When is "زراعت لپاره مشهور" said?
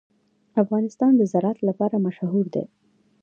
1.31-2.45